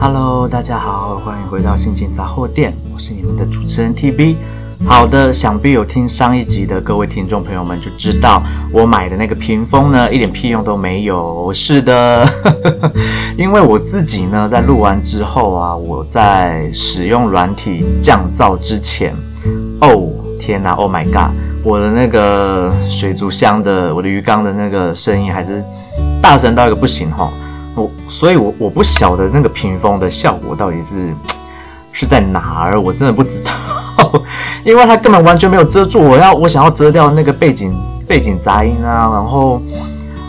[0.00, 4.36] Hello，大家好，欢迎回到心情杂货店，我是你们的主持人 TB。
[4.86, 8.40] 好的，想必有听上一集的各位听众朋友们就知道，
[8.72, 11.52] 我买的那个屏风呢，一点屁用都没有。
[11.52, 12.24] 是的，
[13.36, 19.12] 因为我自己呢，在录完之后啊，我在使用软体降噪之前，
[19.80, 20.08] 哦，
[20.38, 25.60] 天哪，Oh my God，我的那个水族箱的，我的鱼缸的那个声音还是
[26.22, 27.28] 大声到一个不行哈。
[27.78, 31.14] 我，所以我我不晓得那个屏风的效果到底是
[31.92, 33.52] 是在哪儿，我真的不知道。
[34.64, 39.60] 因为它根本完全没有遮住我要我想要遮掉那个背景背景杂音啊，然后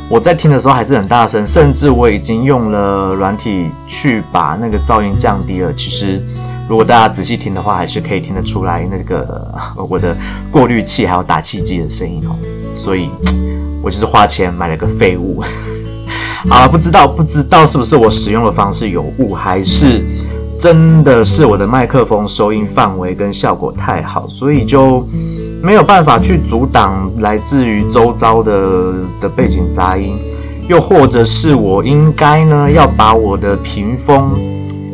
[0.09, 5.71] 我在听的时候还是很大声，甚至我已经用了软体去把那个噪音降低了。
[5.73, 6.23] 其实
[6.67, 9.53] 如果大家仔细听的话，还是可以听得出来那个
[9.89, 10.15] 我的
[10.49, 12.35] 过滤器还有打气机的声音哦。
[12.73, 13.09] 所以，
[13.83, 15.43] 我就是花钱买了个废物。
[16.47, 20.01] 啊，不知道不知道是不是我使用的方式有误，还是？
[20.57, 25.07] 真的是我的麦克风收音范围跟效果太好，所以就
[25.63, 30.17] 没有办法去阻挡来自于周遭的的背景杂音，
[30.67, 34.37] 又或者是我应该呢要把我的屏风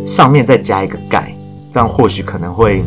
[0.05, 1.35] 上面再加一个盖，
[1.71, 2.83] 这样或许可能会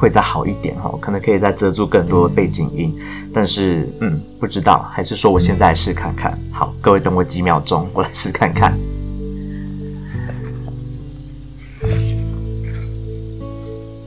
[0.00, 2.96] 会再好一点哈，可能可以再遮住更多背景音。
[3.34, 6.36] 但是嗯，不知道，还是说我现在试看看。
[6.50, 8.72] 好，各位等我几秒钟，我来试看看。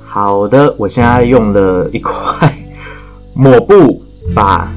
[0.03, 2.51] 好的，我现在用了一块
[3.35, 4.73] 抹布把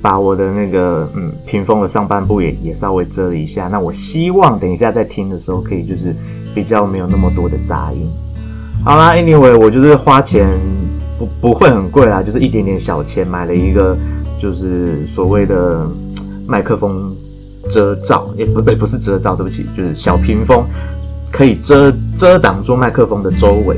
[0.00, 3.66] 把我的那个嗯屏风的上半部也也稍微遮了一下。
[3.66, 6.14] 那我希望等一下在听的时候可以就是
[6.54, 8.08] 比较没有那么多的杂音。
[8.82, 10.48] 好啦，Anyway，我就是花钱
[11.18, 13.94] 不不会很贵啦，就是一点点小钱买了一个
[14.38, 15.86] 就是所谓的
[16.46, 17.14] 麦克风
[17.68, 20.64] 遮罩，也不对，不是遮罩，对不起，就是小屏风
[21.30, 23.76] 可以遮遮挡住麦克风的周围。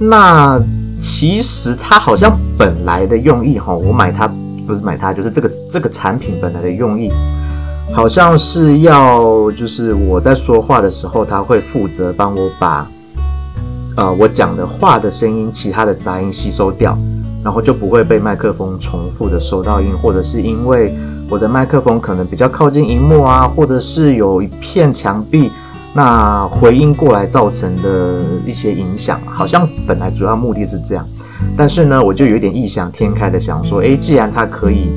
[0.00, 0.60] 那
[0.98, 4.26] 其实它好像本来的用意哈，我买它
[4.66, 7.08] 不是买它，就是这个这个产品本来的用意，
[7.94, 12.90] 好像是要就是我在说话的时候，它会负责帮我把
[13.96, 16.96] 呃我讲的话的声音、其他的杂音吸收掉，
[17.44, 20.92] 然后就不会被麦克风重复的收到音，或者是因为
[21.28, 25.50] 我的麦克风可能比较靠近荧幕啊，或者是有一片墙壁。
[25.94, 31.06] 那回音过来造成的一些影响，好像本来主要目的是这样，
[31.54, 34.88] 但是呢，我就有点异想天开的想说，诶，既然它可以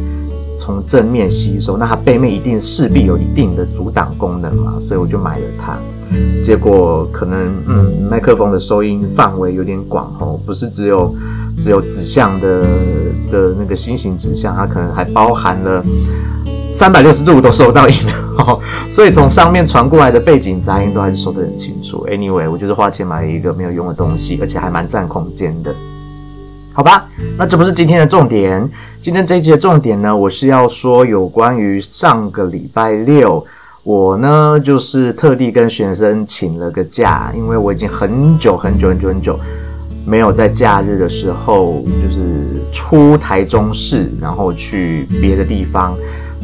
[0.57, 5.77] 从正面吸收，那它背面一定势必有一定的阻挡功能嘛，所以我就买了它。
[6.43, 11.13] 结果可能，嗯，麦克风的收音范围有点广哦，不是只有
[11.59, 12.61] 只有指向的
[13.31, 15.83] 的那个心形指向，它可能还包含了。
[16.71, 18.59] 三百六十度都收到音了，
[18.91, 22.05] 所以从上面传过来的背景杂音都还是收得很清楚。
[22.09, 25.73] Anyway，我就是花钱买了一个没有用的东西，而且还蛮占空间的，
[26.75, 27.07] 好吧？
[27.37, 28.69] 那这不是今天的重点，
[29.01, 33.45] 今天这一集的重点呢，我是要说有关于上个礼拜六，
[33.83, 39.39] 我呢就是特地跟学生请了个假，因为我已经很久很久很久很久
[40.05, 45.95] 没有在假日的时候就是出台中市，然后去别的地方。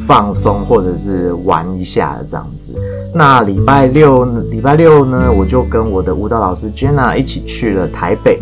[0.08, 2.74] 放松或者是玩一下这样子。
[3.14, 8.40] 那礼拜六，礼拜六呢，我就跟我的舞蹈老师 Jenna 一起去了台北。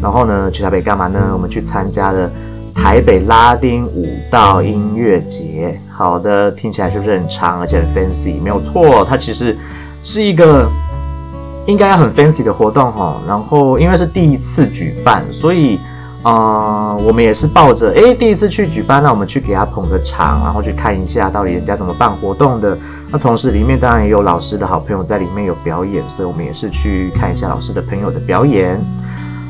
[0.00, 1.30] 然后呢，去台北干嘛呢？
[1.32, 2.30] 我们去参加了
[2.74, 5.80] 台北拉丁舞蹈音乐节。
[5.90, 8.40] 好的，听起来是不是很长而且很 fancy？
[8.40, 9.56] 没有错，它其实
[10.02, 10.68] 是一个
[11.66, 13.20] 应该要很 fancy 的活动哈。
[13.28, 15.78] 然后因为是第一次举办，所以。
[16.22, 22.78] 啊、我们也是抱着诶，第一次去举办，那我们去给他捧个场，然后去看一下到底人家怎么办活动的。
[23.10, 28.80] 那同时里面当然也有老师的好朋友在里面有表演，所以我们也是去看一下老师的朋友的表演。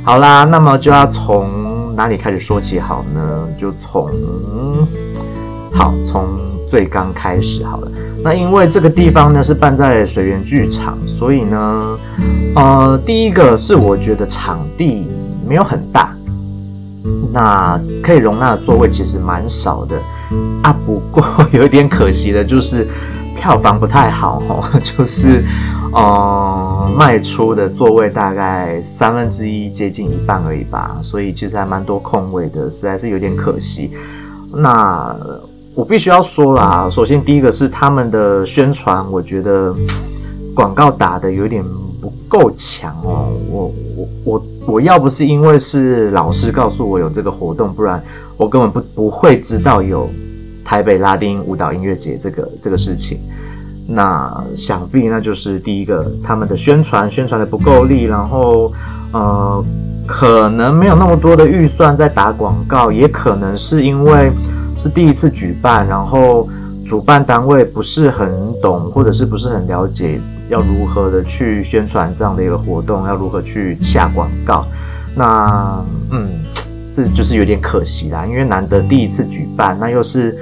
[0.02, 3.48] 好啦，那么就要从哪里开始说起好呢？
[3.58, 4.10] 就从
[5.74, 6.26] 好从
[6.66, 7.92] 最刚开始好了。
[8.24, 11.98] 那因为这个地方呢是办在水源剧场，所以呢，
[12.56, 15.06] 呃，第一个是我觉得场地
[15.46, 16.16] 没有很大。
[17.32, 19.96] 那可以容纳的座位其实蛮少的
[20.62, 22.86] 啊，不过有一点可惜的就是
[23.36, 25.42] 票房不太好哦， 就是
[25.92, 33.92] 呃卖出的座位大概三分之一接近一半而已吧，所以其实还蛮多空位的，实在是有点可惜。
[34.54, 35.16] 那
[35.74, 39.74] 我必须要说啦，首先第一个是他们的宣传，我觉得
[40.54, 41.64] 广告打的有点
[42.02, 44.42] 不够强哦，我我我。
[44.64, 48.00] 我要不是因为是老师告诉我有这个活动，不然
[48.36, 50.08] 我根本不不会知道有
[50.64, 53.18] 台北拉丁舞蹈音乐节这个这个事情。
[53.88, 58.72] 那想必那就是第一个，他们的宣传宣传的不够力，然后
[59.12, 59.64] 呃，
[60.06, 64.30] 可能没有那么多的预算在打广告，也可能是因为
[64.76, 66.48] 是第一次举办，然后
[66.86, 68.30] 主办单位不是很
[68.62, 70.20] 懂，或者是不是很了解
[70.52, 74.64] 要如何的去宣传这样的一个活动，要如何去下广告。
[75.16, 76.28] 那嗯，
[76.92, 80.38] 这就是有点可惜啦，因为难得第一次举办，那又是。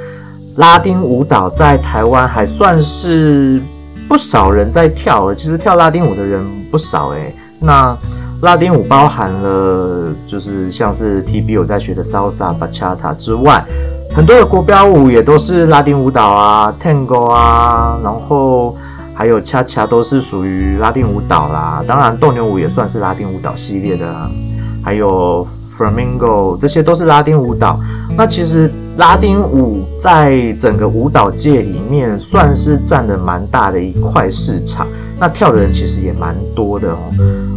[0.56, 3.62] 拉丁舞蹈在台湾还算是
[4.08, 7.32] 不少人在跳，其实跳拉丁舞的人不少诶。
[7.60, 7.96] 那
[8.42, 13.64] 拉丁舞包含了就是像是 TB 有在学的 Salsa、Bachata 之外，
[14.10, 18.76] 很多的国标舞也都是拉丁舞蹈啊，Tango 啊，然后
[19.20, 21.84] 还有恰恰都是属于拉丁舞蹈啦。
[21.86, 24.30] 当然斗牛舞也算是拉丁舞蹈系列的啦，
[24.82, 25.46] 还有
[25.76, 27.78] Flamingo 这些都是拉丁舞蹈。
[28.16, 28.70] 那其实。
[28.98, 34.86] 拉丁舞在整个舞蹈界里面算是占的蛮大的一块市场，
[35.18, 36.98] 那跳的人其实也蛮多的哦，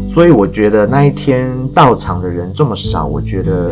[0.08, 3.72] 所以我觉得那一天到场的人这么少，我觉得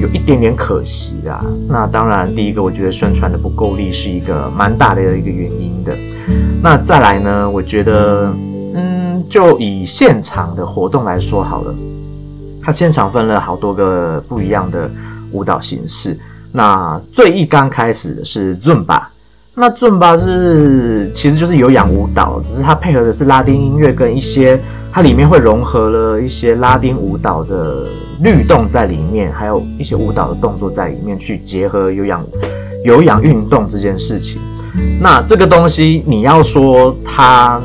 [0.00, 1.44] 有一点点可惜啦。
[1.68, 5.96] 那当然，第一个我觉得宣传的不够力是一个蛮大的一个原因的。
[6.62, 8.32] 那再来呢，我觉得，
[8.74, 11.74] 嗯，就以现场的活动来说好了，
[12.62, 14.90] 它现场分了好多个不一样的
[15.32, 16.18] 舞蹈形式。
[16.52, 19.02] 那最一刚开始的是 Zumba，
[19.56, 24.60] 那尊巴是其实就是有氧舞蹈，只是它配合的是拉丁音乐跟一些，
[24.92, 27.86] 它里面会融合了一些拉丁舞蹈的
[28.20, 32.26] 律动在里面，还有一些舞蹈的动作在里面去结合有氧
[32.84, 34.42] 有氧运动这件事情。
[35.00, 37.60] 那这个东西你要说它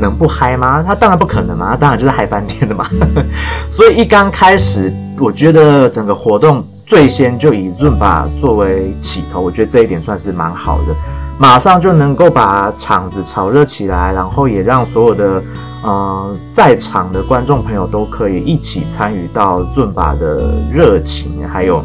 [0.00, 0.82] 能不嗨吗？
[0.84, 2.84] 它当然不可能嘛，它当然就是嗨翻天的嘛。
[3.70, 6.66] 所以一刚开始，我觉得整个活动。
[6.92, 10.94] 最先就以 Zumba 作为起头，我觉得这一点算是蛮好的，
[11.38, 15.42] 马上就能够把场子炒热起来，然后也让所有的
[15.82, 21.82] 呃在场的观众朋友都可以一起参与到 Zumba 的热情，还有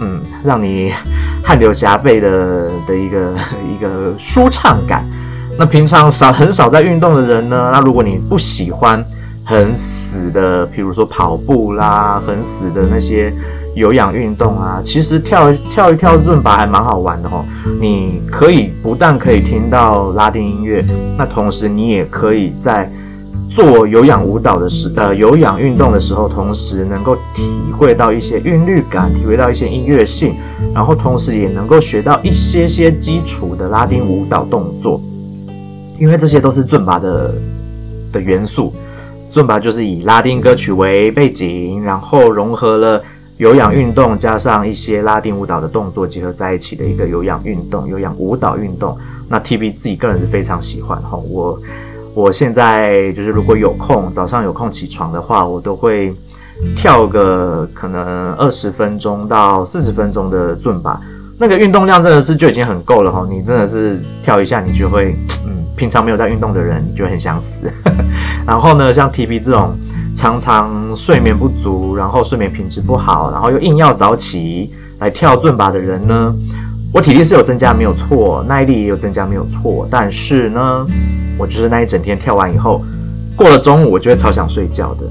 [0.00, 0.90] 嗯让你
[1.44, 3.34] 汗流浃背的 的一个
[3.72, 5.08] 一个舒畅感。
[5.56, 9.00] 那平常少很少在运动的人呢，那如果你不喜欢
[9.44, 13.32] 很死的，比如说跑步啦，很死的那些。
[13.74, 17.44] 有氧运动啊，其实跳跳一跳伦巴还蛮好玩的哦。
[17.80, 20.84] 你可以不但可以听到拉丁音乐，
[21.18, 22.90] 那同时你也可以在
[23.50, 27.42] 做有氧舞蹈的时，呃，有氧运动的时候，同时能够体
[27.76, 30.34] 会到一些韵律感，体会到一些音乐性，
[30.72, 35.00] 然后同时也能够学到一些些基础的拉丁舞蹈动作，
[35.98, 37.34] 因为这些都是伦巴的
[38.12, 38.72] 的元素。
[39.34, 43.02] 伦巴就是以拉丁歌曲为背景，然后融合了。
[43.36, 48.96] 有氧运动加上一些拉丁舞蹈的动作结合在一起的一个有氧运动、有氧舞蹈运动。
[49.28, 51.16] 那 TB 自己个人是非常喜欢哈。
[51.16, 51.58] 我
[52.14, 56.14] 我现在就是如果有空，早上有空起床的话，我都会
[56.76, 61.00] 跳个可能二十分钟到四十分钟的伦巴。
[61.36, 63.26] 那个运动量真的是就已经很够了哈。
[63.28, 67.68] 你真的是跳一下，你就会嗯，平常没有在运动的人，你就很想死。
[68.46, 69.76] 然后呢，像 TB 这种。
[70.14, 76.34] 常常睡眠不足，然后睡眠品质不好，然后又硬要早起来跳伦巴的人呢，
[76.92, 80.86] 我体力是有增加没有错，耐力也有增加没有错，但是呢，
[81.36, 82.82] 我就是那一整天跳完以后，
[83.36, 85.10] 过了中午我就会超想睡觉的。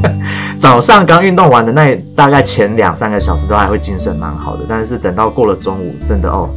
[0.58, 6.48] 早上刚运动完的那大概前两三个小时都还会精神蛮好的，但是等到过了中午，真的哦，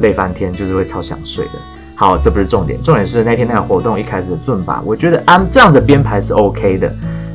[0.00, 1.52] 累翻天，就是会超想睡的。
[2.00, 6.88] 好，这不是重点，重点是那天那个活动一开始的伦巴，我觉得按这样子编排是 OK 的。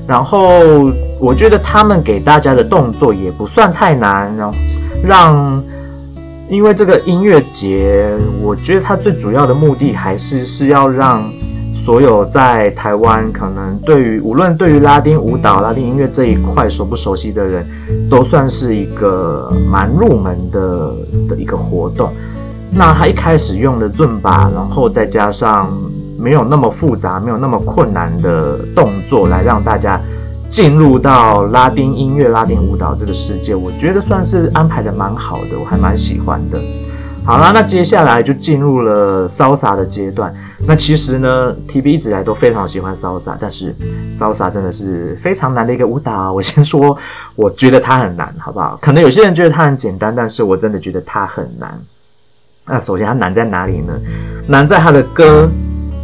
[0.08, 0.50] 然后
[1.20, 4.58] 我觉得他们给大家的动作也不算太难，然后
[5.03, 5.62] 让，
[6.50, 8.10] 因为这个音乐节，
[8.41, 11.29] 我觉得它最主要的目的还是是要让
[11.74, 17.67] 所有在台湾可能对于无论对于拉丁舞蹈、拉丁音乐这一块熟不熟悉的人，
[18.10, 20.96] 都算是一个蛮入门的
[21.27, 22.13] 的一个活动。
[22.75, 25.72] 那他一开始用的伦巴，然后再加上
[26.18, 30.01] 没有那么复杂、没有那么困难的动作，来让大家
[30.50, 36.60] 进入到拉丁音乐、拉丁舞蹈这个世界，我觉得算是安排的蛮好的，我还蛮喜欢的。
[37.25, 40.34] 好啦，那接下来就进入了 Salsa 的阶段。
[40.68, 43.74] 那其实呢，TB 一直来都非常喜欢 Salsa，但是
[44.12, 46.34] Salsa 真的是非常难的一个舞蹈。
[46.34, 46.98] 我先说，
[47.36, 48.77] 我觉得它很难，好不好？
[48.82, 51.80] 可能有些人觉得它很简单，但是我真的觉得它很难。
[52.65, 53.93] 那首先它难在哪里呢？
[54.48, 55.50] 难在它的歌，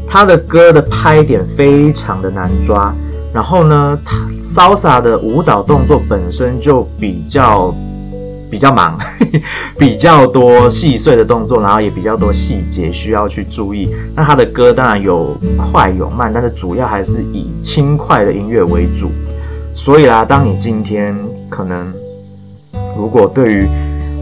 [0.07, 2.93] 它的歌的拍点非常的难抓。
[3.33, 7.73] 然后呢，它 Salsa 的舞蹈动作本身就比较
[8.49, 8.97] 比较忙，
[9.77, 13.93] 比较多细碎的动作，然后也比较多细节需要去注意。
[14.15, 15.37] 那他的歌当然有
[15.71, 19.11] 快有慢，但是主要还是以轻快的音乐为主。
[19.73, 21.15] 所以啦，当你今天
[21.47, 21.93] 可能
[22.97, 23.67] 如果对于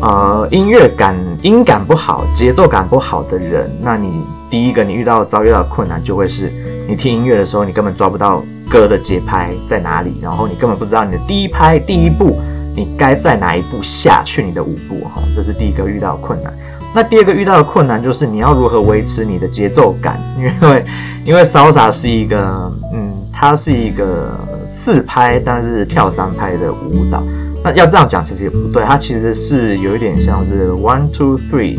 [0.02, 6.52] 呃音乐感、音感不好、节奏感不好的人，那你第一个你遇到遭遇到的困难就会是
[6.88, 12.38] 你听音乐的时候，你根本抓不到歌的节拍在哪里，然后你根本不知道你的第一拍、第一步。
[12.76, 15.20] 你该在哪一步下去你的舞步哈？
[15.36, 16.54] 这是第一个遇到的困难。
[16.94, 20.86] 那第二个遇到的困难就是你要如何维持你的节奏感，因为
[21.26, 24.30] 因为 Salsa 是一个嗯，它是一个
[24.68, 27.24] 四拍但是跳三拍的舞蹈。
[27.64, 31.78] 那要这样讲其实也不对，它其实是有一点像是 one two three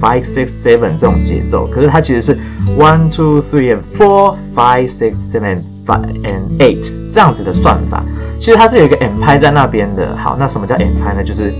[0.00, 2.38] five six seven 这种节奏，可是它其实是
[2.78, 8.04] one two three and four five six seven five and eight 这样子的算法。
[8.38, 10.14] 其实它是有一个 M 拍在那边的。
[10.16, 11.24] 好，那什么叫 M 拍呢？
[11.24, 11.50] 就是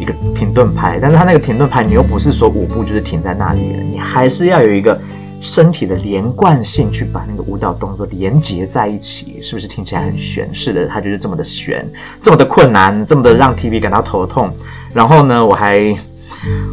[0.00, 0.98] 一个停顿拍。
[1.00, 5.00] 但是它那个停顿拍，你又不是说舞步就是停在那里了，你还是要有一个
[5.40, 10.48] 身体的连贯性去把那个舞蹈动作连接在一起，是不是听起来很悬？
[10.52, 11.88] 是的，它就是这么的悬，
[12.20, 14.52] 这么的困难，这么的让 TV 感到头痛。
[14.92, 15.96] 然后呢，我还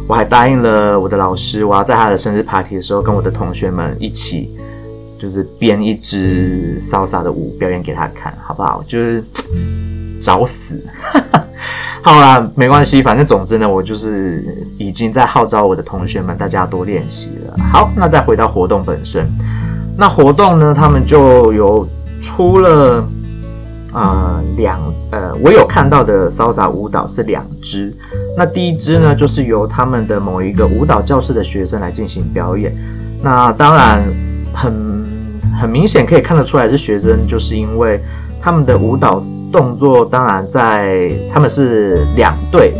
[0.06, 4.56] 我还答应了我的老师，我要在他的生日 party 的时候跟我的同学们一起。
[5.18, 8.84] 就是编一支 Salsa 的舞表演给他看，好不好？
[8.86, 9.24] 就是
[10.20, 10.84] 找死，
[12.02, 14.44] 好啦，没关系，反正总之呢，我就是
[14.78, 17.56] 已经在号召我的同学们，大家多练习了。
[17.72, 19.26] 好，那再回到活动本身，
[19.96, 21.88] 那活动呢，他们就有
[22.20, 23.04] 出了
[23.92, 24.80] 呃两
[25.10, 27.94] 呃，我有看到的 Salsa 舞蹈是两支，
[28.36, 32.74] 那第一支呢，就是由他们的某一个舞蹈教室的学生来进行表演，
[33.22, 34.02] 那当然
[34.54, 35.06] 很。
[35.58, 37.98] 很明显可以看得出来是学生，就是因为
[38.42, 39.24] 他们的舞蹈
[39.56, 42.74] 动作，当然在他们是两队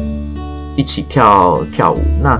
[0.77, 2.39] 一起跳跳舞，那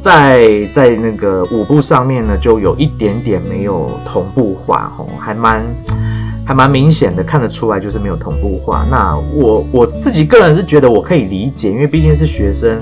[0.00, 5.62] 在在那个舞步上面呢，就有一点点没有同步化，吼，还蛮
[6.44, 8.84] 还蛮明显的看得出来，就是没有同步化。
[8.90, 12.80] 那我我自己个人是觉得我可以理解，因为毕竟是学生。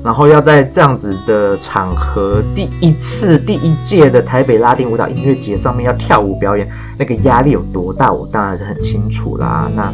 [0.00, 9.68] 然后要在这样子的场合，第一次第一届的台北拉丁舞蹈音乐节上面要跳舞表演，那个压力有多大，我当然是很清楚啦。
[9.74, 9.92] 那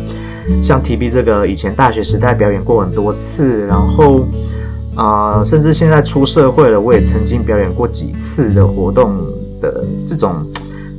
[0.62, 4.26] 像 TB 这个以前大学时代表演过很多次，然后
[4.94, 9.14] 啊、呃，甚至现在出社会了，我也曾经表演过几次的活动
[9.60, 10.46] 的这种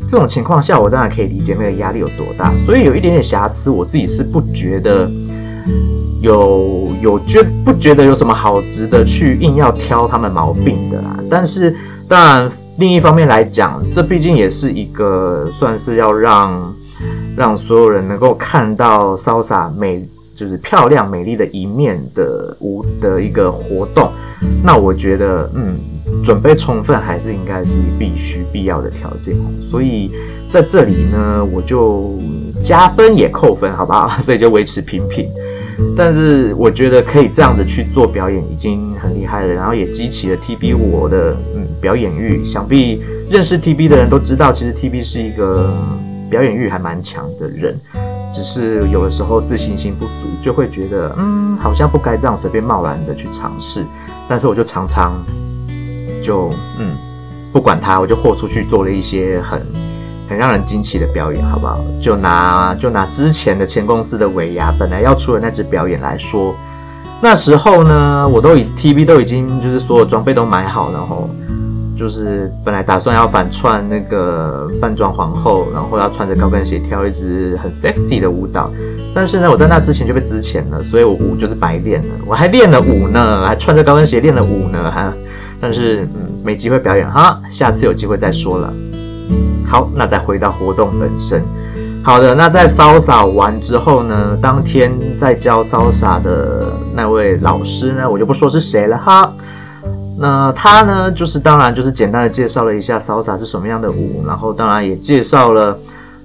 [0.08, 2.52] 这种情况下，我当然可以理解那个压力有多大。
[2.56, 5.10] 所以有一点点瑕疵，我自己是不觉得。
[6.22, 11.20] 有有觉不觉得有什么好值得去硬要挑他们毛病的啦？
[11.30, 11.76] 但是
[12.08, 16.74] 当然，另一方面来讲，这毕竟也是一个算是要让
[17.36, 24.12] 让所有人能够看到 Salsa 美，就是漂亮美丽的一面的舞的一个活动。
[24.64, 25.78] 那我觉得，嗯，
[26.24, 29.36] 准备充分还是应该是必须必要的条件。
[29.62, 30.12] 所以
[30.50, 32.16] 在这里呢，我就
[32.62, 34.08] 加分也扣分，好不好？
[34.20, 35.30] 所以就维持平平。
[35.96, 42.44] 但是我觉得可以这样子去做表演已经很厉害了，然后也激起了 TB 我的嗯表演欲。
[42.44, 45.74] 想必认识 TB 的人都知道，其实 TB 是一个
[46.30, 47.80] 表演欲还蛮强的人，
[48.34, 53.86] 只是有的时候自信心不足，就会觉得嗯好像不该这样随便贸然的去尝试。
[54.28, 55.14] 但是我就常常
[56.24, 56.96] 就嗯
[57.52, 59.66] 不管他，我就豁出去做了一些很。
[60.28, 61.80] 很让人惊奇的表演，好不好？
[62.02, 66.56] 就拿就拿之前的前公司的尾牙本来要出的那支表演来说，
[67.22, 71.30] 那时候呢，我都已 TV 都已经就是所有装备都买好，然后
[71.98, 78.70] 就是本来打算要反串那个扮装皇后，然后要穿着高跟鞋跳一支很 sexy 的舞蹈，
[79.14, 85.14] 但是呢，我在那之前就被支遣了，所以我舞就是白练了，我还练了舞呢，还穿着高跟鞋练了舞呢，哈，
[85.62, 88.74] 但是嗯，没机会表演哈，下次有机会再说了。
[89.66, 91.42] 好，那再回到活动本身。
[92.04, 99.25] 好的，那在 Salsa 完之后呢，当天在教 Salsa 的那位老师呢，我就不说是谁了哈。
[100.18, 105.78] 那他呢，就是当然就是简单的介绍了一下 Salsa 是什么样的舞，然后当然也介绍了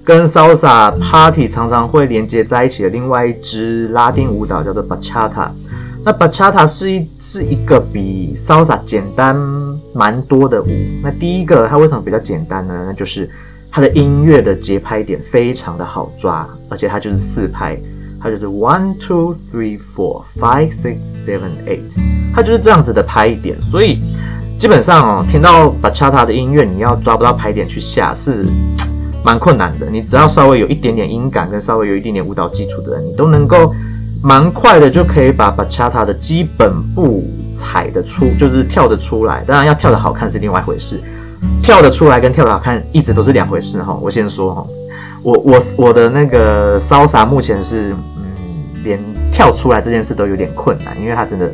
[0.03, 5.49] 跟 Salsa Party 常常会连接在一起的另外一支拉丁舞蹈，叫做 Bachata。
[6.03, 9.35] 那 Bachata 是一是一个比 Salsa 简单
[9.93, 10.69] 蛮多的舞。
[11.03, 12.85] 那第一个它为什么比较简单呢？
[12.87, 13.29] 那就是
[13.69, 17.79] 它的音乐的节拍点非常的好抓，而且它就是四拍，
[18.21, 21.97] 它就是 one two three four five six seven eight，
[22.33, 23.61] 它就是这样子的拍一点。
[23.61, 24.01] 所以
[24.59, 28.45] 基本上哦，听到 Bachata 的音乐，你要抓不到拍点去下是
[29.25, 29.89] 蛮困难的。
[29.89, 33.73] 你只要稍微有一点点音感跟稍微有一点点舞蹈基础的人，你都能够。
[34.23, 39.43] 蛮快的就可以把 Bachata 的基本步踩得出，就是跳得出来。
[39.47, 41.01] 当然要跳得好看是另外一回事，
[41.63, 43.97] 跳得出来跟跳得好看一直都是两回事哈。
[43.99, 44.67] 我先说哈，
[45.23, 48.23] 我我我的那个 Salsa 目前是嗯，
[48.83, 48.99] 连
[49.31, 51.49] 跳出来这件事都有点困难，因为它真的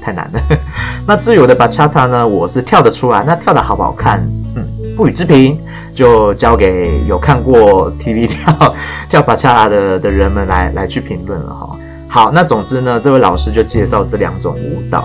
[0.00, 0.40] 太难了。
[1.06, 4.20] 那至于我的巴恰塔呢，我是跳得出来，那跳得好不好看，
[4.54, 5.58] 嗯，不予置评，
[5.94, 8.74] 就交给有看过 TV 跳
[9.08, 11.70] 跳巴恰塔的的人们来来去评论了哈。
[12.08, 15.04] 好，那总之呢，这位老师就介绍这两种舞蹈。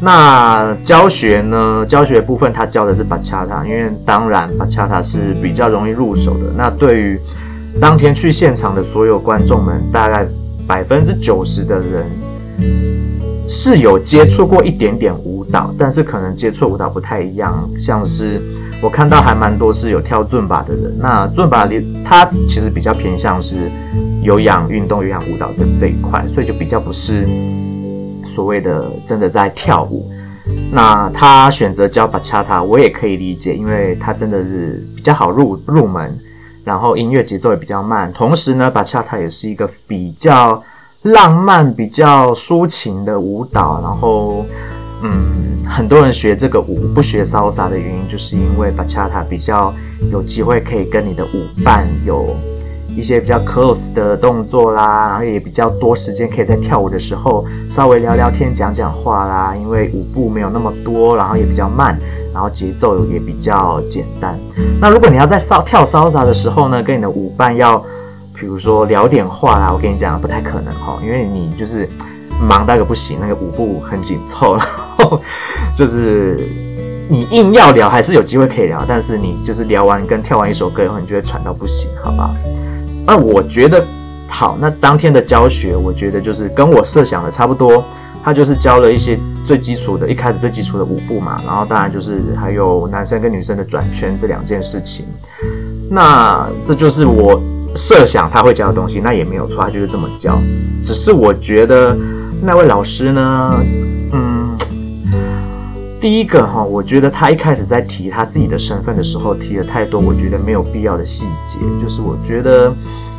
[0.00, 6.52] 那教学呢，教学部分他教的是巴恰塔，因为当然巴恰塔是比较容易入手的。
[6.56, 7.20] 那对于
[7.80, 10.26] 当天去现场的所有观众们，大概
[10.66, 12.04] 百分之九十的人
[13.48, 18.40] 是有接触过一点点舞蹈，但是可能接触舞蹈不太一样，像是
[18.82, 20.94] 我看到还蛮多是有跳尊巴的人。
[20.98, 23.56] 那尊巴里，它其实比较偏向是。
[24.22, 27.24] 有氧运动、有氧舞蹈的这一块，所以就比较不是
[28.26, 30.10] 所谓的真的在跳舞。
[30.70, 36.18] 那他选择教巴恰塔，我也可以理解，因为他真的是比较好入入门，
[36.62, 38.12] 然后音乐节奏也比较慢。
[38.12, 40.62] 同时呢，巴恰塔也是一个比较
[41.02, 43.80] 浪漫、比较抒情的舞蹈。
[43.82, 44.44] 然后，
[45.02, 49.74] 嗯，很多人学这个舞不学骚洒的原因，就是因为巴恰塔比较
[50.12, 52.36] 有机会可以跟你的舞伴有。
[52.96, 59.54] 一些比较 close 的动作啦，然后也比较多时间可以在跳舞的时候稍微聊聊天、讲讲话啦。
[59.54, 61.98] 因为舞步没有那么多，然后也比较慢，
[62.32, 64.38] 然后节奏也比较简单。
[64.80, 67.78] 那如果你要在骚跳骚杂的时候呢，跟你的舞伴要，
[68.34, 71.86] 比如说聊点话啦，我跟你讲不太可能哈，因为你就是
[72.40, 75.20] 忙到个不行，那个舞步很紧凑， 然后
[75.76, 76.38] 就是
[77.10, 82.34] 你硬要聊还是有机会可以聊，但是你就是聊完跟跳完一首歌以后，你就会喘到不行，好吧？
[83.06, 83.84] 那我觉得
[84.28, 87.84] 好，那当天的教学，我觉得就是跟我设想的差不多。
[88.24, 95.06] 他就是教了一些最基础的，一开始最基础的舞步嘛，然后当然就是还有男生跟女生的转圈这两件事情。
[95.88, 97.40] 那这就是我
[97.76, 100.40] 设想他会教的东西，那也没有错，他就是这么教。
[100.82, 101.96] 只是我觉得
[102.42, 103.54] 那位老师呢，
[106.00, 112.72] 第一个哈，我觉得他一开始在提他自己的身份的时候，提了太多，我觉得没有必要的细节，就是我觉得。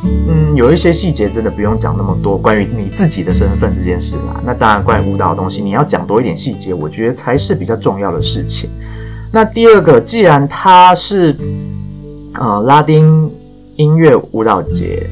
[0.03, 4.39] 嗯，有一些细节真的不用讲那么多，关于你自己的身份这件事啦。
[4.45, 8.69] 那当然，关于舞蹈的东西，你要讲多一点细节，我觉得才是比较重要的事情。
[9.31, 11.35] 那第二个，既然它是
[12.35, 13.29] 呃拉丁
[13.75, 15.09] 音乐舞蹈节，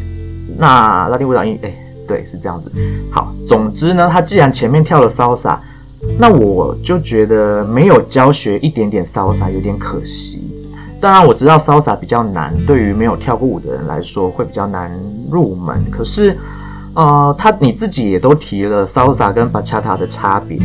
[0.56, 1.74] 那拉丁舞蹈音，哎，
[2.08, 2.72] 对，是这样子。
[3.12, 5.58] 好，总之呢，他既然前面跳了 Salsa，
[6.18, 10.42] 那我就觉得没有教学一点点 Salsa 有点可惜。
[11.02, 14.90] 当然我知道 Salsa 比较难，对于没有跳过舞的人来说会比较难
[15.30, 15.84] 入门。
[15.92, 16.38] 可是，
[16.94, 20.58] 呃，他你自己也都提了 Salsa 跟 Bachata 的差别。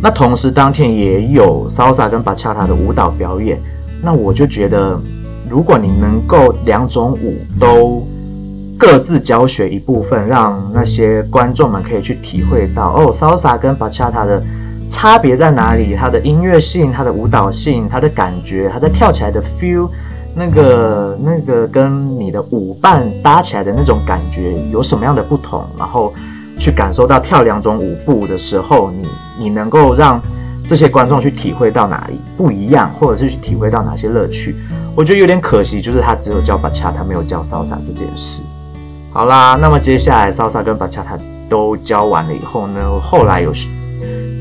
[0.00, 3.60] 那同时当天也有 Salsa 跟 Bachata 的舞蹈表演。
[4.00, 4.98] 那我就觉得，
[5.50, 8.06] 如果你能够两种舞都
[8.78, 14.42] 各自教学一部分，让那些观众们可以去体会到哦，Salsa 跟 Bachata 的。
[14.88, 15.94] 差别在哪里？
[15.94, 19.88] 它的音乐性、它的舞蹈性、它的感觉、它的跳起来的 feel，
[20.34, 25.64] 那个那个跟你的舞伴搭起来的那种感觉有什么样的不同？
[25.78, 26.12] 然后
[26.58, 30.20] 去感受到跳两种舞步的时候，你你能够让
[30.66, 34.54] 这些观众去体会到哪里不一样，或者是去体会到哪些乐趣？
[34.94, 38.42] 我觉得有点可惜，就是他只有教巴恰，他没有教 Salsa 这件事。
[39.12, 41.18] 好啦，那么接下来骚萨跟巴恰他
[41.48, 43.52] 都教完了以后呢，后来有。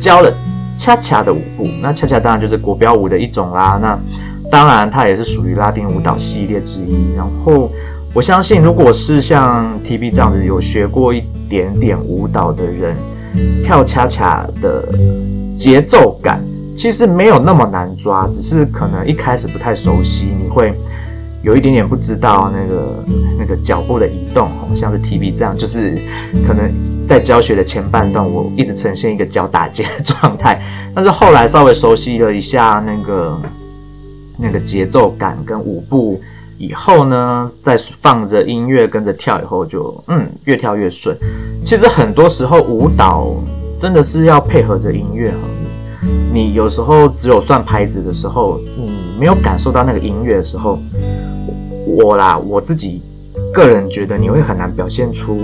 [0.03, 0.29] 教了
[0.75, 3.79] 恰恰的舞步，那恰恰当然就是国标舞的一种啦。
[3.81, 3.97] 那
[4.51, 7.15] 当然它也是属于拉丁舞蹈系列之一。
[7.15, 7.71] 然后
[8.13, 12.97] 我相信，如果是像 TB 这样子有学过一点点舞蹈的人，
[13.63, 14.83] 跳恰恰的
[15.57, 16.43] 节奏感
[16.75, 20.77] 其实没有那么难抓，只是可能一开始不太熟悉，你会。
[21.43, 23.03] 有一点点不知道那个
[23.37, 25.93] 那个脚步的移动，像是 T B 这样，就是
[26.47, 26.71] 可能
[27.05, 30.61] 在教学的前半段，我一直呈现一个脚打结的状态，
[30.95, 33.41] 但是后来稍微熟悉了一下那个
[34.37, 36.21] 那个节奏感跟舞步
[36.57, 41.17] 以后呢，再放着音乐跟着跳以后就，嗯越跳越顺。
[41.65, 43.35] 其实很多时候舞蹈
[43.77, 50.79] 真的是要配合着音乐哈，你有时候只有算拍子的时候，你没有感受到那个音乐的时候。
[51.85, 53.01] 我啦，我自己
[53.53, 55.39] 个人觉得你会很难表现出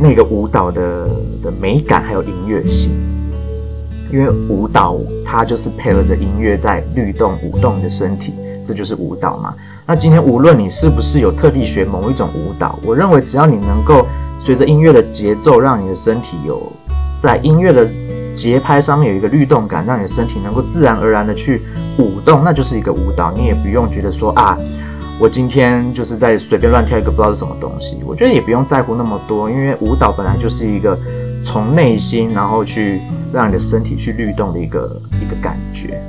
[0.00, 1.08] 那个舞蹈的
[1.42, 2.92] 的美感还有音乐性，
[4.12, 9.54] 因为舞蹈它就是配合着音乐在律动舞动你的身体，这就是舞蹈嘛。
[9.86, 14.06] 那今天无论你是不是有特地学某一种舞蹈，我认为只要你能够
[14.38, 16.60] 随着音乐的节奏，让你的身体有
[17.16, 17.88] 在音乐的
[18.34, 21.62] 节拍上面有一个律动感，让你的身体能够自然而然的去
[21.98, 23.32] 舞动，那就是一个舞蹈。
[23.34, 24.58] 你也不用觉得说啊，
[25.18, 27.98] 我今天就是在随便乱跳一个不知道是什么东西。
[28.06, 30.98] 我觉得也不用在乎那么多，因为舞蹈本来就是一个
[31.42, 33.00] 从内心然后去
[33.32, 36.00] 让你的身体去律动的一个一个感觉。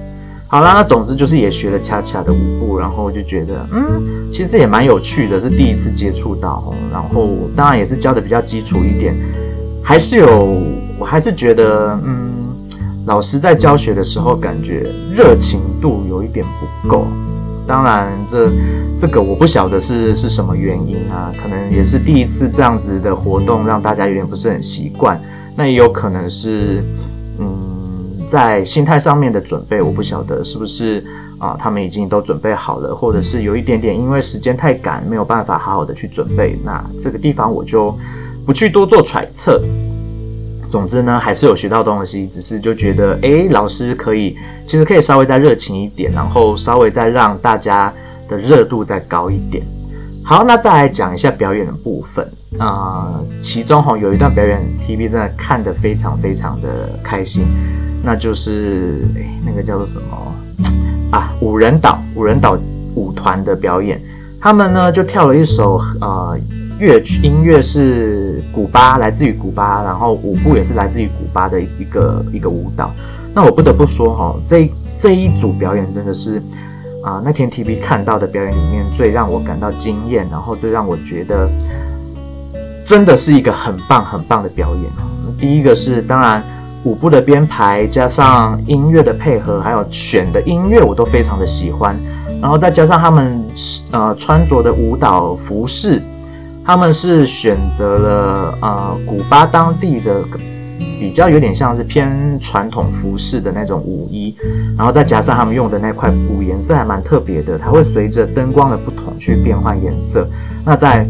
[0.50, 9.14] 好啦，那总之就是也学了恰恰的舞步，然后就觉得，嗯，其实也蛮有趣的，是第一次接触到，然后当然也是教的比较基础一点，
[9.84, 10.62] 还是有，
[10.98, 12.32] 我还是觉得，嗯，
[13.06, 16.46] 老师在教学的时候感觉热情度有一点
[16.82, 17.08] 不够，
[17.68, 18.50] 当然这
[18.98, 25.22] 这个我不晓得是是什么原因啊，可能也是第一次这样子的活动让大家有点不是很习惯，
[25.56, 26.82] 那也有可能是，
[27.38, 27.76] 嗯。
[28.28, 31.02] 在心态上面的准备，我不晓得是不是
[31.38, 36.60] 啊，他们已经都准备好了，或者是有一点点因为时间太赶，没有办法好好的去准备。
[36.62, 37.98] 那这个地方我就
[38.46, 39.64] 不去多做揣测。
[40.70, 47.94] 总之呢，还是有学到东西，只是就觉得，诶，老师可以，其实可以稍微再热情一点，然后稍微再让大家
[48.28, 49.66] 的热度再高一点。
[50.24, 57.46] 好，那再来讲一下表演的部分啊，其中哈有一段表演，TV 真的看得非常非常的开心。
[58.04, 60.36] 那就是诶，那个叫做什么
[61.12, 61.34] 啊？
[61.42, 62.58] 五人岛五人岛
[62.94, 64.02] 舞团的表演，
[64.40, 66.38] 他们呢就跳了一首呃
[66.80, 72.92] 乐曲，音乐是古巴，来自于古巴，然后舞步也是来自于古巴的一个一个舞蹈。
[73.34, 76.42] 那我不得不说哈，这这一组表演真的是
[77.04, 81.50] 啊、那天 TV 看到的表演里面最让我感到惊艳，然后最让我觉得
[82.84, 84.84] 真的是一个很棒很棒的表演。
[85.40, 86.44] 第一个是当然。
[86.84, 91.94] 舞步的编排加上音乐的配合，还有选的音乐我都非常的喜欢，
[92.40, 93.44] 然后再加上他们
[93.92, 96.02] 呃穿着的舞蹈服饰，
[96.68, 100.22] 他们是选择了呃古巴当地的
[101.00, 104.36] 比较有点像是偏传统服饰的那种舞衣，
[104.78, 110.28] 然后再加上他们用的那块布颜色还蛮特别的，它会随着灯光的不同去变换颜色。
[110.66, 111.08] 那在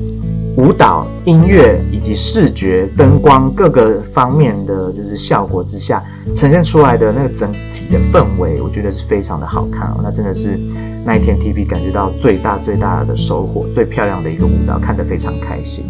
[0.58, 10.00] 舞蹈、音乐以及视觉、灯光各个方面的就是效果之下，呈现出来的那个整体的氛围，我觉得是非常的好看哦。
[10.04, 10.60] 那真的是
[11.06, 15.86] 那一天 TV 感觉到最大最大的收获，最漂亮的一个舞蹈，看得非常开心。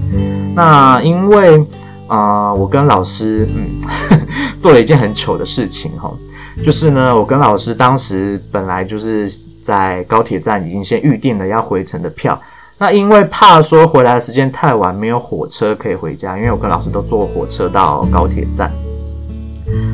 [0.54, 1.60] 那因为
[2.08, 3.80] 啊、呃，我跟老师嗯
[4.60, 6.14] 做了一件很糗的事情哈，
[6.62, 12.38] 就是呢，我跟老师当时本来就是在高铁站已经先预定了要回程的票。
[12.80, 18.72] 那因为怕说回来的时间太晚，没有火车可以回家，因为我跟老师都坐火车到高铁站，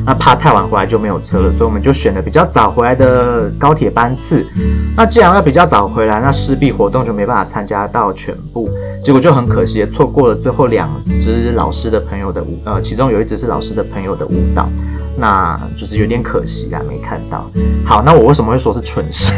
[0.06, 4.46] 那怕太晚回来就没有车了，所以我们就选了比较早回来的高铁班次。
[4.96, 8.68] 那既然要比较早回来，那势必活动就没办法参加到全部，
[9.02, 10.88] 结果就很可惜，错过了最后两
[11.20, 14.68] 只老师的朋友的舞，呃，其中有一只是老师的朋友的舞蹈。
[15.16, 17.48] 那就是有点可惜啦，没看到。
[17.84, 19.32] 好，那我为什么会说是蠢事？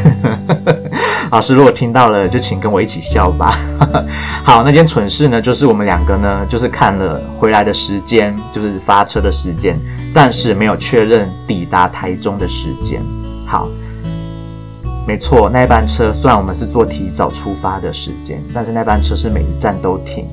[1.31, 3.55] 老师如果听到了，就请跟我一起笑吧。
[4.43, 9.79] 好，那件蠢事呢，就是我们两个呢，就是看了回来的时间，就是发车的时间，
[10.15, 13.01] 但但是没有确认抵达台中的时间。
[13.47, 13.69] 好，
[15.07, 20.27] 没错，那班车虽然我们是做提早出发的时间，但是那班车是每一站都停，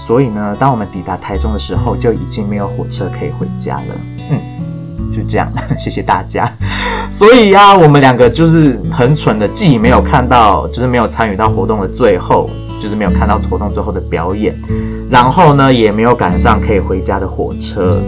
[0.00, 3.94] 所以呢，当我们抵达台中的时候，就已经没有火车可以回家了。
[4.32, 5.12] 嗯。
[5.12, 6.52] 就这样， 谢谢大家。
[7.08, 12.50] 所以呀、啊，我们两个就是很蠢的，既没有看到，就是没有参与到活动的最后，
[12.82, 14.60] 就是没有看到活动最后的表演，
[15.08, 18.02] 然后呢，也没有赶上可以回家的火车，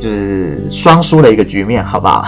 [0.00, 2.24] 就是双输的一个局面，好不好？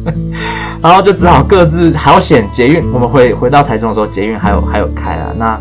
[0.82, 5.32] 然后就只好各自好险捷运，我们回回到台中的时候，捷运还有还有开啊。
[5.36, 5.60] 那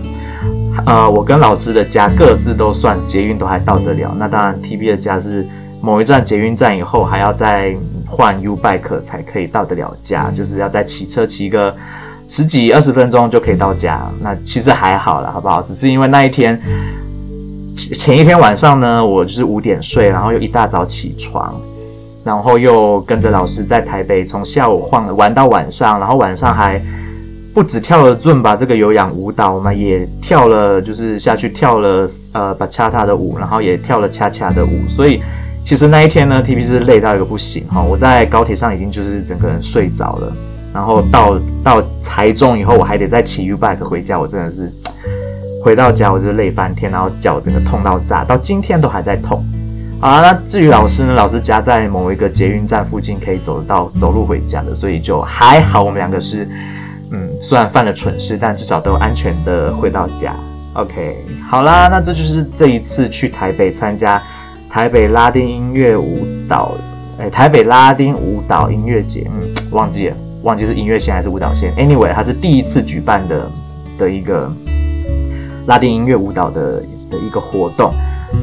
[0.86, 4.16] 呃，我跟老师的家各自都算捷运都还到得了。
[4.18, 5.48] 那当然，T B 的家是。
[5.82, 7.76] 某一站捷运站以后，还要再
[8.08, 11.76] 换 U bike 才可以到得了家，就是要再骑车骑个
[12.28, 14.02] 十几二十分钟就可以到家。
[14.20, 15.62] 那其实还好了，好不好？
[15.62, 16.60] 只是因为那一天
[17.76, 21.60] 前一天晚上呢，我就是五点睡，然后又一大早起床，
[22.24, 26.82] 然后又跟着老师在台北从下午晃玩到晚上，然后晚上还
[27.54, 35.22] 不止跳了 Zumba 这个有氧舞蹈嘛，也跳了，就是下去跳了呃把恰恰的舞，然后也跳了恰恰的舞，所以。
[35.68, 37.82] 其实那一天呢，TV 是累到一个不行哈。
[37.82, 40.32] 我在高铁上已经就是整个人睡着了，
[40.72, 44.20] 然后到到台中以后，我还得再骑 U-Bike 回家。
[44.20, 44.72] 我真的是
[45.66, 49.44] 回到家我就累翻天，然后脚整个痛到炸，到今天都还在痛。
[50.00, 55.82] 好啊，那至于老师呢，老师家在某一个捷运站附近，可以走得到走路回家的，所以就还好。
[55.82, 56.48] 我们两个是
[57.10, 60.36] 嗯，虽然犯了蠢事，但至少都安全的回到家。
[60.74, 64.22] OK，好啦，那这就是这一次去台北参加
[64.70, 66.74] 台北拉丁音乐舞蹈，
[67.18, 71.74] 哎，台北拉丁舞蹈音乐节，嗯，忘记了，忘记是音乐线还是舞蹈线。
[71.74, 73.52] Anyway，它是第一次举办的
[73.98, 74.52] 的一个
[75.68, 77.92] 拉丁音乐舞蹈的的一个活动。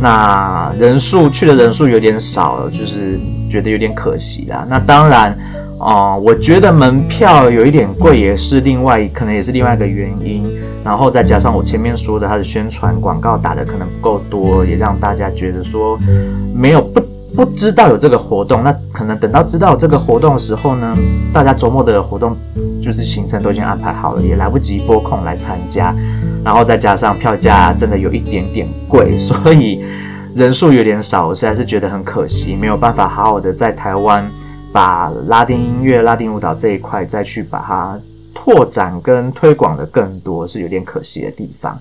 [0.01, 3.19] 那人数去的人数有点少了，就是
[3.51, 4.67] 觉得有点可惜啦。
[4.69, 5.37] 那当然，
[5.79, 10.45] 哦、我觉得门票有一点贵，也是另外可能也是另外一个原因。
[10.83, 15.99] 然后再加上我前面说的，它的宣传广告打的可能不够多，也让大家觉得说
[16.55, 17.01] 没有不
[17.37, 18.63] 不知道有这个活动。
[18.63, 20.97] 那可能等到知道这个活动的时候呢，
[21.33, 22.37] 大家周末的活动
[22.81, 25.95] 就是行程都已经安排好了，也来不及拨空来参加。
[26.45, 29.85] 然后再加上票价真的有一点点贵， 所以
[30.35, 34.29] 人数有点少，我实在是觉得很可惜，没有办法好好的在台湾
[34.73, 37.99] 把拉丁音乐、拉丁舞蹈这一块再去把它。
[38.35, 41.79] 拓展跟推广的更多是有点可惜的地方，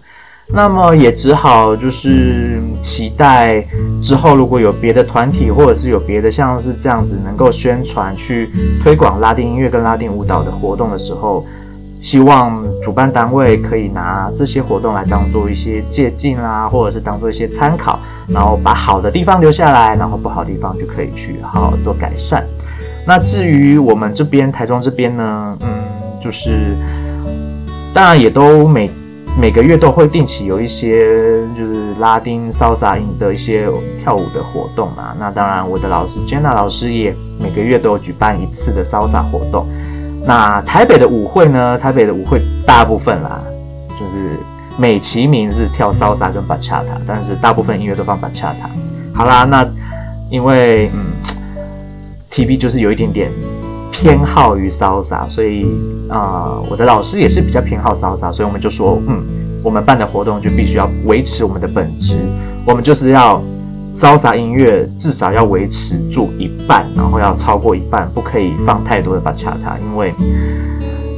[0.50, 3.66] 那么也只好就是期待
[4.02, 8.50] 之后如果有别的团体或者是有别的像是这样子能够宣传去
[8.84, 11.46] 推广拉丁音乐跟拉丁舞蹈的活动的时候，
[12.02, 22.46] 希望主办单位可以拿这些活动来当做一些借鉴啦，或者是当做一些参考，然后把好的地方留下来，然后不好的地方就可以去好好做改善。
[23.08, 25.70] 那至于我们这边台中这边呢，嗯。
[26.24, 26.78] 就是，
[27.96, 28.92] 当然也都每
[29.40, 35.16] 每个月都会定期有一些就是拉丁 salsa 的一些跳舞的活动啊。
[35.20, 39.66] 那当然，我的老师 Jenna 老师也每个月都有举办一次的 salsa 活动。
[40.26, 41.78] 那台北的舞会呢？
[41.78, 43.42] 台北的舞会大部分啦，
[43.90, 44.38] 就是
[44.78, 48.54] 美其名是跳 salsa 跟 bachata，但是大部分音乐都放 bachata。
[49.14, 49.68] 好啦，那
[50.30, 51.12] 因为嗯
[52.30, 53.32] ，TV 就是有一点点。
[53.94, 55.68] 偏好于 salsa，所以
[56.10, 59.22] 啊、我的老师也是比较偏好 salsa，所以我们就说，嗯，
[59.62, 62.16] 我们办的活动就必须要维持我们的本质，
[62.66, 63.40] 我们就是要
[63.94, 70.14] 潇洒音乐至少要维持住一半，然后要超过一半，不可以放太多的 bachata，因为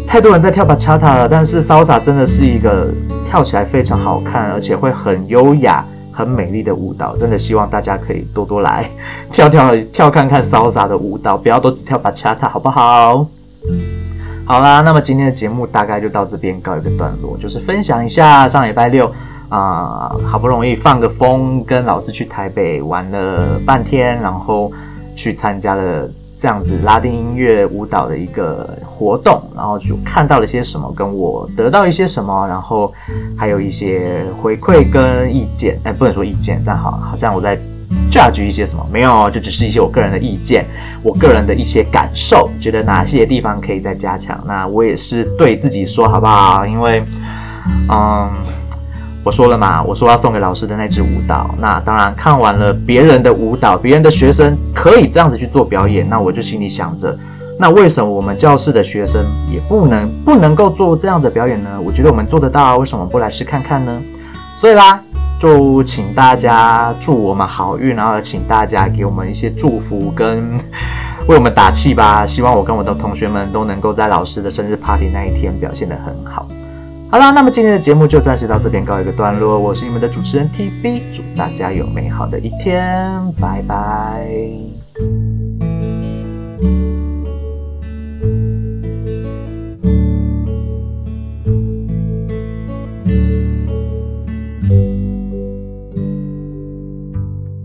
[0.07, 1.29] 太多人在跳 bachata 了。
[1.29, 2.87] 但是潇洒真的是一个
[3.25, 5.85] 跳起来非常好看，而且会很优雅。
[6.15, 8.87] 很美丽的舞蹈，真的希望大家可以多多来
[9.31, 13.25] 跳跳跳看看潇洒的舞蹈，不要都只跳 bachata，好不好？
[14.45, 19.11] 好啦，那么今天的节目大概就到这边告一个段落，就是分享一下上礼拜六
[19.55, 24.71] 啊、好不容易放个风，跟老师去台北玩了半天，然后
[25.15, 26.09] 去参加了。
[26.35, 32.91] 这样子拉丁音乐舞蹈的一个活动，然后就看到了些什么，跟我得到一些什么，然后
[33.37, 35.79] 还有一些回馈跟意见。
[35.83, 37.55] 哎，不能说意见，这样好，好像我在
[38.09, 40.65] judge 一些什么，没有，就只是一些我个人的意见，
[41.03, 44.43] 我个人的一些感受，觉得哪些地方可以再加强。
[44.47, 46.65] 那我也是对自己说，好不好？
[46.65, 47.05] 因为，
[47.91, 48.31] 嗯。
[49.23, 57.17] 我说了嘛，我说要送给老师的那支舞蹈，那当然看完了别人的舞蹈，别人的学生可以这样子去做表演，那我就心里想着，
[57.57, 61.69] 那为什么我们教室的学生也不能不能够做这样的表演呢？
[61.85, 64.01] 我觉得我们做得到，为什么不来试看看呢？
[64.57, 64.99] 所以啦，
[65.39, 70.57] 就请大家祝我们好运，然后请大家给我们一些祝福跟
[71.27, 72.25] 为我们打气吧。
[72.25, 76.45] 希望我跟我的同学们都能够在老师的生日 party 那一天表现得很好。
[77.13, 79.59] 好啦，那么今天的节目就暂时到这边告一个段落。
[79.59, 84.27] 我是你们的主持人 TB，祝大家有美好的一天，拜拜。